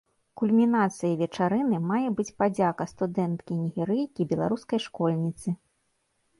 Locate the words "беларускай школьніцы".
4.35-5.49